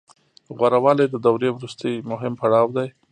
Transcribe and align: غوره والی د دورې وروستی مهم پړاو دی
غوره 0.57 0.79
والی 0.83 1.05
د 1.09 1.15
دورې 1.25 1.49
وروستی 1.53 1.93
مهم 2.11 2.33
پړاو 2.39 2.67
دی 2.77 2.87